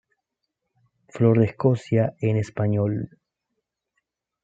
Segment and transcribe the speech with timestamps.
[1.09, 3.19] Flor de Escocia, en español.